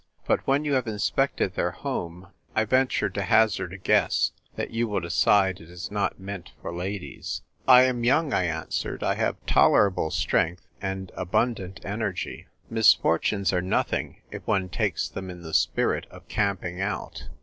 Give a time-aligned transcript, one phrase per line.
[0.25, 4.87] But when you have inspected their home I venture to hazard a guess that you
[4.87, 9.37] will decide it is not meant for ladies."" I am young," I answered;" I have
[9.45, 12.47] toler able strength and abundant energy.
[12.73, 17.27] Misfor tunes are nothing if one takes them in the spirit of camping out.